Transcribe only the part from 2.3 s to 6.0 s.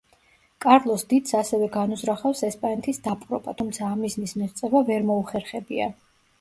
ესპანეთის დაპყრობა, თუმცა ამ მიზნის მიღწევა ვერ მოუხერხებია.